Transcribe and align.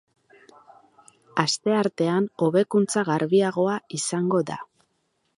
Asteartean 1.43 2.29
hobekuntza 2.45 3.03
garbiagoa 3.09 3.75
izango 3.99 4.41
da. 4.49 4.57